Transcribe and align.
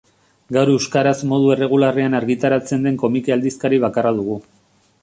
Gaur 0.55 0.69
euskaraz 0.75 1.13
modu 1.33 1.51
erregularrean 1.57 2.21
argitaratzen 2.21 2.89
den 2.89 2.99
komiki-aldizkari 3.05 3.83
bakarra 3.87 4.17
dugu. 4.23 4.43